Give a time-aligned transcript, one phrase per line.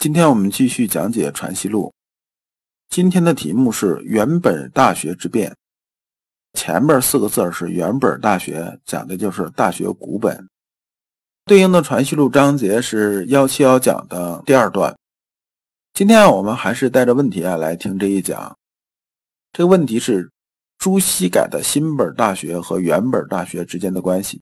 [0.00, 1.88] 今天我们继续讲解《传习录》，
[2.88, 5.54] 今天的题目是“原本大学之变”。
[6.58, 10.48] 前面四个字是“原本大学”，讲的就是大学古本。
[11.44, 14.96] 对应的《传习录》章节是幺七幺讲的第二段。
[15.92, 18.56] 今天我们还是带着问题啊来听这一讲。
[19.52, 20.30] 这个问题是
[20.78, 24.40] 朱熹改的新本大学和原本大学之间的关系。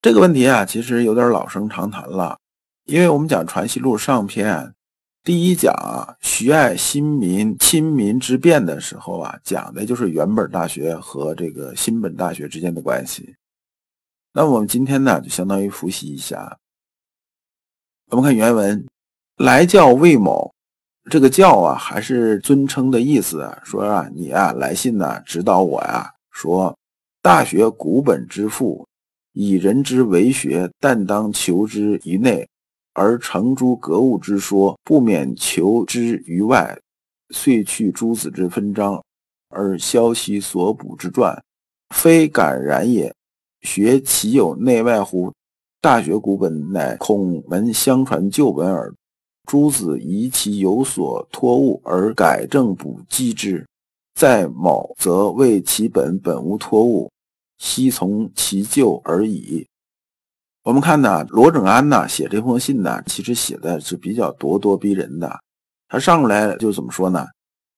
[0.00, 2.38] 这个问题啊，其实有点老生常谈了。
[2.84, 4.74] 因为我们讲《传习录》上篇
[5.22, 13.34] 第一讲啊，徐爱新民亲民之变的时候啊，讲的就是原本大学和这个新本大学之间的关系。
[14.34, 16.58] 那我们今天呢，就相当于复习一下。
[18.10, 18.86] 我们看原文
[19.38, 20.52] ：“来教魏某，
[21.10, 23.50] 这个教啊，还是尊称的意思。
[23.64, 26.76] 说啊，你啊来信呢，指导我呀，说
[27.22, 28.86] 大学古本之父，
[29.32, 32.46] 以人之为学，但当求之于内。”
[32.94, 36.78] 而成诸格物之说，不免求之于外，
[37.30, 39.02] 遂去诸子之分章，
[39.48, 41.42] 而消其所补之传，
[41.94, 43.12] 非敢然也。
[43.62, 45.32] 学其有内外乎？
[45.80, 48.94] 大学古本乃孔门相传旧本耳。
[49.46, 53.66] 诸子疑其有所托物，而改正补积之。
[54.14, 57.10] 在某则谓其本本无托物，
[57.58, 59.66] 悉从其旧而已。
[60.64, 65.38] 我们看呢，罗正安呢写这封信呢，其实写的是比较咄咄逼人的。
[65.88, 67.26] 他上来就怎么说呢？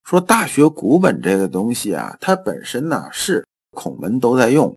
[0.04, 4.72] 说大学古本这个东西啊，它本身呢是孔门都在用，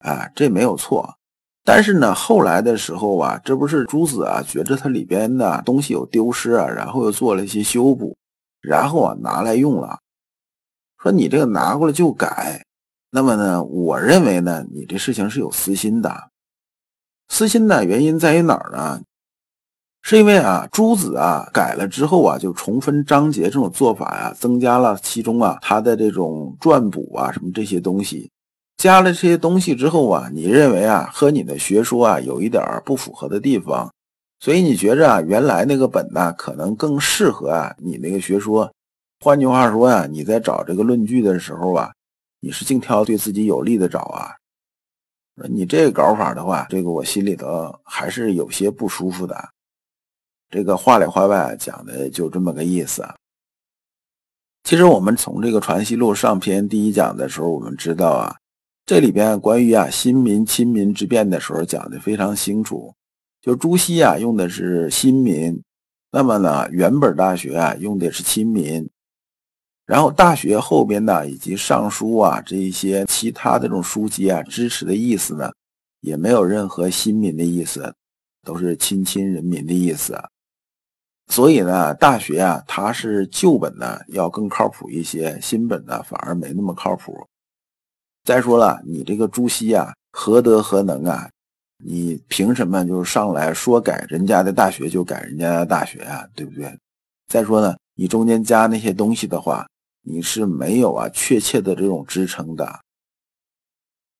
[0.00, 1.08] 啊，这没有错。
[1.62, 8.16] 但是呢，后来的时候啊，这不是朱子啊觉着它里边的东西有丢失啊，然后又做了一些修补，
[8.60, 10.00] 然后啊拿来用了。
[11.00, 12.60] 说你这个拿过来就改，
[13.12, 16.31] 那么呢，我认为呢，你这事情是有私心的。
[17.32, 19.00] 私心的原因在于哪儿呢？
[20.02, 28.30] 是因为啊，朱子啊改了之后啊，就重分章节这种做法呀，增加了其中啊他的这种撰补啊什么这些东西，
[28.76, 33.90] 加了这些东西之后啊，你认为啊和你的学说啊有一点不符合的地方，
[34.38, 38.70] 所以你觉着啊原来那个本呢可能更适合啊你那个学说。
[39.24, 41.92] 换句话说呀，你在找这个论据的时候啊，
[42.40, 44.36] 你是净挑对自己有利的找啊。
[45.48, 49.36] 你这个搞法的话，这个我心里头还是有些不舒服的。
[50.50, 53.02] 这个话里话外讲的就这么个意思。
[54.64, 58.36] 其实我们从这个《传习录》上篇第一讲的时候，我们知道啊，
[58.84, 62.94] 这里边关于啊新民亲民之变的时候讲的非常清楚。
[63.40, 65.60] 就朱熹啊用的是新民，
[66.12, 68.88] 那么呢原本大学啊用的是亲民。
[69.84, 75.52] 然后大学后边呢，以及尚书啊这一些其他的这种书籍啊，支持的意思呢，
[76.00, 77.92] 也没有任何新民的意思，
[78.44, 80.16] 都是亲亲人民的意思。
[81.26, 87.26] 所以呢，大学啊，它是旧本呢要更靠谱一些，新本呢反而没那么靠谱。
[88.24, 91.28] 再说了，你这个朱熹啊，何德何能啊？
[91.84, 96.24] 你凭什么就是上来说改人家的大学就改人家的大学啊？
[96.36, 96.72] 对不对？
[97.26, 99.66] 再说呢，你中间加那些东西的话。
[100.02, 102.80] 你是没有啊确切的这种支撑的，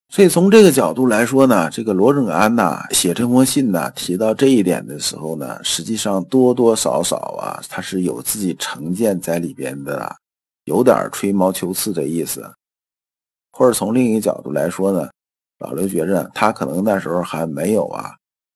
[0.08, 10.14] 所以从这个角度来说呢，这个罗正安呐写这封信呢提到这一点的时候呢，实际上多多少少啊他是有自己成见在里边的，
[10.64, 12.48] 有点吹毛求疵的意思。
[13.50, 15.10] 或者从另一个角度来说呢，
[15.58, 18.14] 老刘觉着他可能那时候还没有啊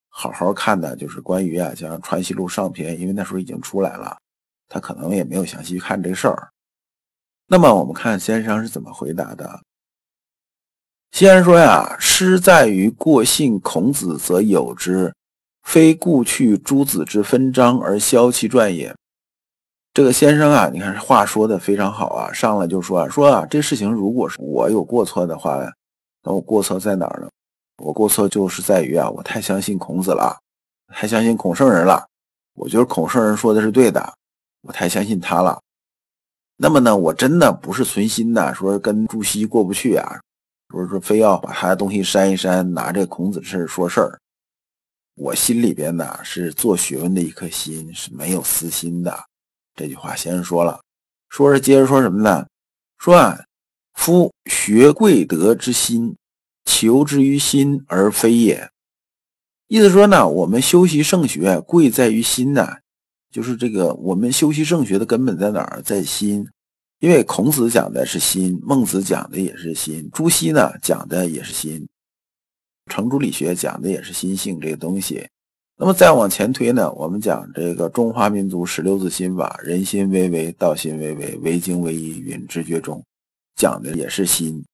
[0.09, 4.17] 好好看的，就是关于啊像《传习录》上篇，因为那时候已经出来了，
[4.69, 6.49] 他可能也没有详细看这事儿。
[7.48, 9.60] 那么我们看先生是怎么回答的。
[11.13, 15.10] 先生说呀：“师在于过信孔子，则有之；
[15.63, 18.95] 非故去诸子之分章而消其传也。”
[19.95, 25.59] 这个先生啊，你看话说的非常好啊，上来就说啊：“说啊，这事情如果是我有过错的话，
[26.22, 27.28] 那我过错在哪儿呢？
[27.83, 30.37] 我过错就是在于啊，我太相信孔子了，
[30.93, 32.04] 太相信孔圣人了。
[32.54, 34.13] 我觉得孔圣人说的是对的，
[34.63, 35.59] 我太相信他了。”
[36.57, 40.21] 那么呢，我真的不是存心的，说跟朱熹过不去啊，
[40.71, 44.19] 说说非要把他的东西删一删，拿这孔子事说事儿。
[45.17, 49.25] 我心里边呢是做学问的一颗心，是没有私心的。
[49.75, 50.81] 这句话先生说了，
[51.29, 52.47] 说着接着说什么呢？
[52.99, 53.39] 说啊，
[53.95, 56.17] 夫学贵德之心，
[56.65, 58.71] 求之于心而非也。
[59.69, 62.79] 意思说呢，我们修习圣学贵在于心呐，
[63.36, 65.83] 就是这个我们修习圣学的根本在哪儿？
[65.83, 66.48] 在心。
[67.00, 71.86] 因为孔子讲的是心，孟子讲的也是心，朱熹呢讲的也是心。
[72.91, 75.28] 程朱理学讲的也是心性这个东西，
[75.77, 83.04] 那么再往前推呢，我们讲这个中华民族十六字心法，人心为为，道心为为，为精为一，允知觉中，
[83.56, 84.65] 讲的也是心。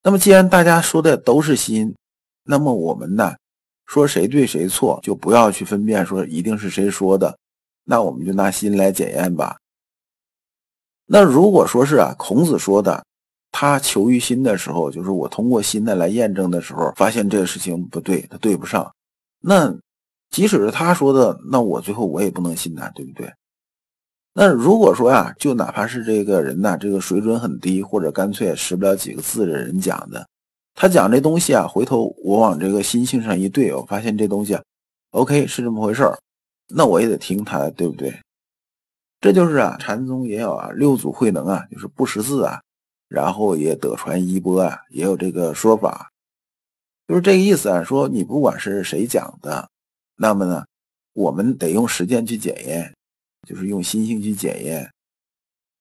[0.00, 1.92] 那么既然大家说的都是心，
[2.44, 3.34] 那么我们呢
[3.86, 7.36] 说谁对谁错，就不要去分辨说一定是谁说的，
[7.84, 9.56] 那我们就拿心来检验吧。
[11.06, 13.04] 那如果说是啊，孔子说的。
[13.56, 18.92] 他求于心的时候，就是我通过心的来验证的时候，发现这个事情不对，他对不上。
[19.38, 19.72] 那
[20.28, 23.32] 即使是他说的，那我最后我也不能信他，对不对？
[24.32, 30.26] 那如果说呀，就哪怕是这个人呐，这个水准很低，或者干脆识不了几个字的人讲的，
[30.74, 34.62] 他讲这东西啊，回头我往这个心性上一对，我发现这东西啊
[35.12, 36.18] ，OK 是这么回事儿，
[36.68, 38.20] 那我也得听他的，对不对？
[39.20, 42.60] 这就是啊，禅宗也有啊，六祖慧能啊，就是不识字啊。
[43.08, 46.10] 然后也得传衣钵啊，也有这个说法，
[47.06, 47.84] 就是这个意思啊。
[47.84, 49.68] 说你不管是谁讲的，
[50.16, 50.64] 那么呢，
[51.12, 52.92] 我们得用实践去检验，
[53.46, 54.90] 就是用心性去检验。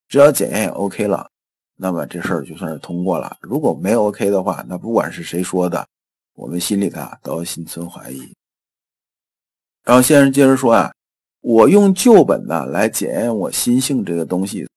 [0.07, 1.27] 只要检验也 OK 了，
[1.75, 3.35] 那么这事儿就算是通过了。
[3.41, 5.87] 如果没有 OK 的话，那不管是谁说的，
[6.35, 8.31] 我们心里头都要心存怀疑。
[9.83, 10.91] 然后先生接着说啊，
[11.41, 14.67] 我用旧本呢来检验我心性这个东西。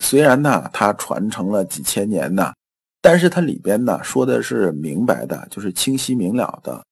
[0.00, 2.52] 虽然呢，它传承了几千年呢，
[3.00, 6.84] 但是它里边呢说的是明白的，就是清晰明了的。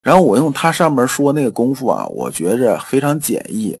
[0.00, 3.76] 然后我用它上面说那个功夫啊，我觉着非常简易，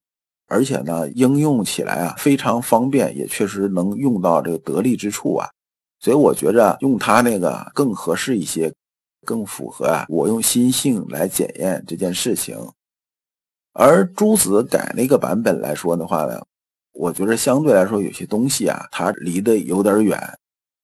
[0.48, 5.48] 而且呢应用起来啊非常方便，也确实能用到这个得力之处啊。
[6.00, 8.72] 所以我觉着用它那个更合适一些，
[9.24, 12.58] 更符合啊我用心性来检验这件事情。
[13.78, 16.40] 而朱子改那个版本来说的话呢。
[16.98, 20.18] 我觉得相对来说有些东西啊，它离得有点远，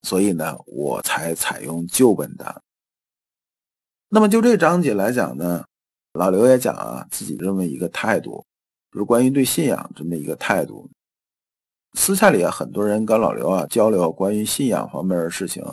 [0.02, 2.62] 所以呢，我才采用旧本的。
[4.10, 5.64] 那么就这章节来讲呢，
[6.12, 8.44] 老刘也讲啊，自己这么一个态度，
[8.92, 10.86] 就是关于对信仰这么一个态度。
[11.94, 15.64] 私下里啊，很多人跟老刘啊交流关于信仰方面的事情，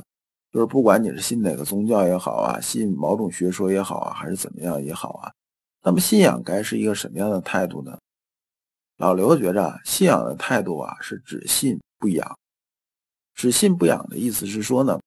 [0.54, 5.30] 就是不管你是信哪个宗教也好啊，信某种学说也好啊，还是怎么样也好啊，
[5.82, 7.98] 那么信仰该是一个什么样的态度呢？
[8.98, 12.38] 老刘觉着信仰的态度啊，是只信不养。
[13.34, 15.00] 只信不养的意思是说呢，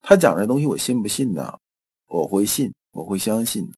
[0.00, 1.58] 他讲这东西我信不信呢？
[2.06, 3.68] 我会信，我会相信。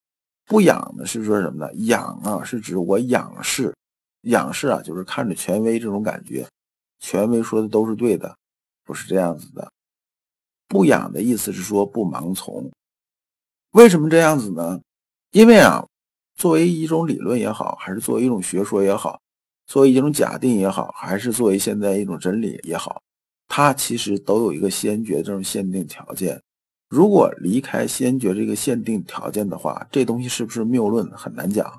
[0.45, 1.73] 不养呢是说什么呢？
[1.87, 3.75] 养啊是指我仰视，
[4.23, 6.47] 仰视啊就是看着权威这种感觉，
[6.99, 8.37] 权威说的都是对的，
[8.85, 9.73] 不是这样子的。
[10.69, 12.71] 不养的意思是说不盲从。
[13.71, 14.81] 为什么这样子呢？
[15.31, 15.87] 因为啊，
[16.43, 19.21] 作为一种理论也好，还是作为一种学说也好。
[19.65, 23.00] 作为一种假定也好，还是作为现在一种真理也好，
[23.47, 26.43] 它其实都有一个先决这种限定条件。
[26.89, 31.79] 如果离开先决这个限定条件的话，这东西是不是谬论很难讲。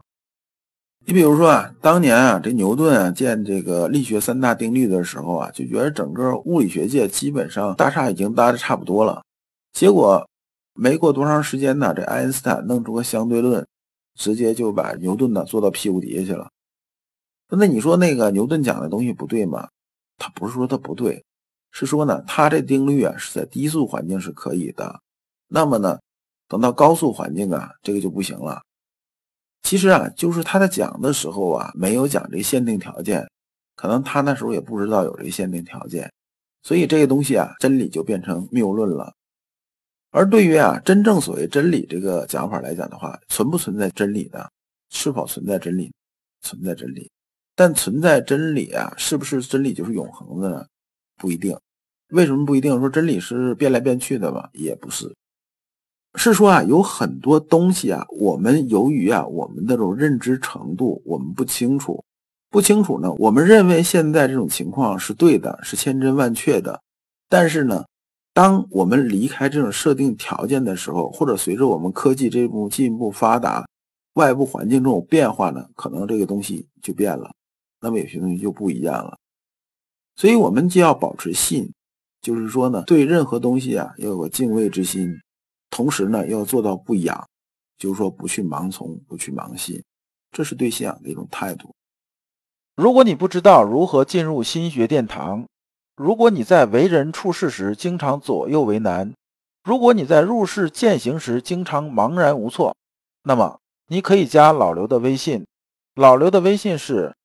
[1.05, 9.21] 你比如说啊，当年啊，这牛顿啊建这个力学三大定律的时候啊，就觉得整个物理学界基本上大厦已经搭的差不多了。
[9.73, 10.25] 结果
[10.73, 13.67] 没过多长时间呢，这爱因斯坦弄出个相对论，
[14.15, 16.49] 直接就把牛顿呢坐到屁股底下去了。
[17.49, 19.67] 那你说那个牛顿讲的东西不对吗？
[20.17, 21.23] 他不是说他不对，
[21.71, 25.01] 是说呢，他这定律啊是在低速环境是可以的。
[25.47, 25.99] 那么呢，
[26.47, 28.61] 等到高速环境啊，这个就不行了。
[29.63, 33.27] 其实啊，就是他在讲的时候啊，没有讲这限定条件，
[33.75, 36.11] 可能他那时候也不知道有这限定条件，
[36.63, 39.13] 所以这个东西啊，真理就变成谬论了。
[40.13, 44.47] 而对于啊，真正所谓真理这个讲法来讲的话，存不存在真理呢？
[44.91, 45.91] 是否存在真理？
[46.41, 47.09] 存在真理。
[47.55, 50.65] 但存在真理啊，是不是真理就是永恒的呢？
[51.17, 51.57] 不一定。
[52.11, 52.79] 为什么不一定？
[52.79, 54.47] 说真理是变来变去的吧？
[54.53, 55.11] 也不是。
[56.15, 62.03] 是说啊，有很多东西啊，我们由于啊，我们的这种认知程度，我们不清楚，
[62.51, 63.11] 不清楚呢。
[63.13, 66.79] 我们认为现在这种情况是对的，是千真万确的。
[67.27, 67.83] 但是呢，
[68.33, 73.67] 当我们离开这种设定条件的时候，或者随着我们科技这步进一步发达，
[74.15, 77.31] 外部环境这种变化呢，可能这个东西就变了。
[77.79, 79.17] 那么有些东西就不一样了，
[80.15, 81.71] 所以我们就要保持信，
[82.21, 85.13] 就是说呢，对任何东西啊要有个敬畏之心，
[85.69, 87.27] 同时呢要做到不养，
[87.77, 89.83] 就是说不去盲从，不去盲信，
[90.31, 91.75] 这是对信仰的一种态度。
[92.75, 95.45] 如果你不知道如何进入心学殿堂，
[95.95, 99.13] 如果你在为人处事时经常左右为难，
[99.63, 102.75] 如果你在入世践行时经常茫然无措，
[103.23, 105.45] 那么你可以加老刘的微信。
[105.95, 107.15] 老刘的微信是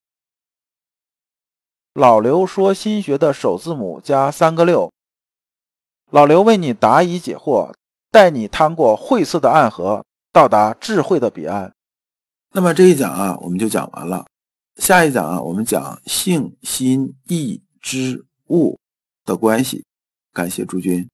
[1.94, 4.92] “老刘说心学”的首字母加三个六。
[6.10, 7.72] 老刘为你答疑解惑，
[8.10, 11.74] 带你趟过晦涩的暗河，到达智慧的彼岸。
[12.52, 14.26] 那么这一讲啊，我们就讲完了。
[14.76, 18.78] 下一讲啊，我们讲性、心、意、知、物
[19.24, 19.84] 的关系。
[20.32, 21.08] 感谢诸君。